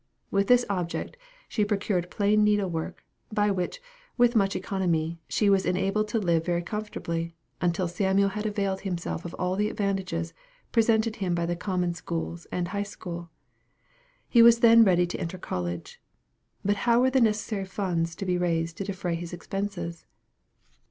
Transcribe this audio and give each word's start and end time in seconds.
With 0.31 0.47
this 0.47 0.65
object, 0.67 1.15
she 1.47 1.63
procured 1.63 2.09
plain 2.09 2.43
needle 2.43 2.71
work, 2.71 3.05
by 3.31 3.51
which, 3.51 3.79
with 4.17 4.35
much 4.35 4.55
economy, 4.55 5.19
she 5.29 5.47
was 5.47 5.63
enabled 5.63 6.07
to 6.07 6.17
live 6.17 6.43
very 6.43 6.63
comfortably, 6.63 7.35
until 7.61 7.87
Samuel 7.87 8.29
had 8.29 8.47
availed 8.47 8.81
himself 8.81 9.25
of 9.25 9.35
all 9.35 9.55
the 9.55 9.69
advantages 9.69 10.33
presented 10.71 11.17
him 11.17 11.35
by 11.35 11.45
the 11.45 11.55
common 11.55 11.93
schools 11.93 12.47
and 12.51 12.69
high 12.69 12.81
school. 12.81 13.29
He 14.27 14.41
was 14.41 14.61
then 14.61 14.83
ready 14.83 15.05
to 15.05 15.19
enter 15.19 15.37
college 15.37 16.01
but 16.65 16.77
how 16.89 16.99
were 16.99 17.11
the 17.11 17.21
necessary 17.21 17.65
funds 17.65 18.15
to 18.15 18.25
be 18.25 18.39
raised 18.39 18.77
to 18.77 18.83
defray 18.83 19.13
his 19.13 19.33
expenses? 19.33 20.07